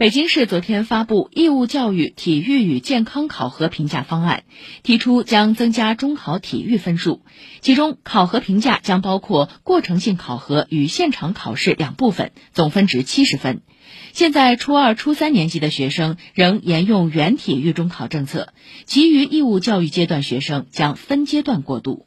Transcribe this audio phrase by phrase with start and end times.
[0.00, 4.44] 北京市昨天发布义务教育体育与健康考核评价方案
[4.82, 7.20] 提出将增加中考体育分数
[7.60, 13.60] 其中考核评价将包括过程性考核与现场考试两部分总分值七十分。
[14.14, 18.54] 现在初二初三年级的学生仍沿用原体育中考政策
[18.86, 22.06] 其余义务教育阶段学生将分阶段过渡。